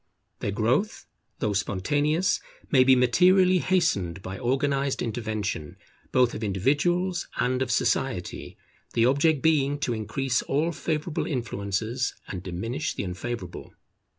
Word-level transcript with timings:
Their 0.39 0.49
growth, 0.49 1.05
though 1.37 1.53
spontaneous, 1.53 2.39
may 2.71 2.83
be 2.83 2.95
materially 2.95 3.59
hastened 3.59 4.23
by 4.23 4.39
organized 4.39 4.99
intervention, 5.03 5.77
both 6.11 6.33
of 6.33 6.43
individuals 6.43 7.27
and 7.39 7.61
of 7.61 7.69
society, 7.69 8.57
the 8.95 9.05
object 9.05 9.43
being 9.43 9.77
to 9.81 9.93
increase 9.93 10.41
all 10.41 10.71
favourable 10.71 11.27
influences 11.27 12.15
and 12.27 12.41
diminish 12.41 12.95
the 12.95 13.03
unfavourable. 13.03 13.75